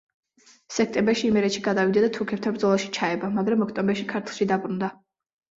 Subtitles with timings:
[0.77, 4.91] სექტემბერში იმერეთში გადავიდა და თურქებთან ბრძოლაში ჩაება, მაგრამ ოქტომბერში ქართლში დაბრუნდა.